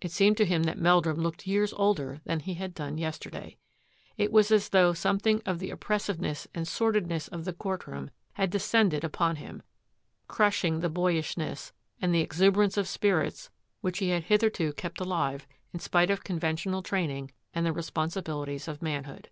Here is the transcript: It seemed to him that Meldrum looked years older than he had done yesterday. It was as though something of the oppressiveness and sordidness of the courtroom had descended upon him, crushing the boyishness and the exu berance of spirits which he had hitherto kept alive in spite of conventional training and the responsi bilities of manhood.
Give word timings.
It 0.00 0.10
seemed 0.12 0.38
to 0.38 0.46
him 0.46 0.62
that 0.62 0.78
Meldrum 0.78 1.18
looked 1.20 1.46
years 1.46 1.74
older 1.74 2.22
than 2.24 2.40
he 2.40 2.54
had 2.54 2.72
done 2.72 2.96
yesterday. 2.96 3.58
It 4.16 4.32
was 4.32 4.50
as 4.50 4.70
though 4.70 4.94
something 4.94 5.42
of 5.44 5.58
the 5.58 5.68
oppressiveness 5.68 6.48
and 6.54 6.66
sordidness 6.66 7.28
of 7.28 7.44
the 7.44 7.52
courtroom 7.52 8.08
had 8.32 8.48
descended 8.48 9.04
upon 9.04 9.36
him, 9.36 9.60
crushing 10.26 10.80
the 10.80 10.88
boyishness 10.88 11.74
and 12.00 12.14
the 12.14 12.26
exu 12.26 12.50
berance 12.50 12.78
of 12.78 12.88
spirits 12.88 13.50
which 13.82 13.98
he 13.98 14.08
had 14.08 14.22
hitherto 14.24 14.72
kept 14.72 15.02
alive 15.02 15.46
in 15.74 15.80
spite 15.80 16.08
of 16.10 16.24
conventional 16.24 16.82
training 16.82 17.30
and 17.52 17.66
the 17.66 17.72
responsi 17.72 18.22
bilities 18.24 18.68
of 18.68 18.80
manhood. 18.80 19.28